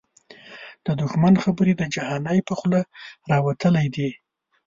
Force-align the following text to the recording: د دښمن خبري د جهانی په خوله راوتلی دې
د 0.85 0.87
دښمن 1.01 1.33
خبري 1.43 1.73
د 1.77 1.83
جهانی 1.95 2.39
په 2.47 2.53
خوله 2.59 2.81
راوتلی 3.31 3.87
دې 3.95 4.09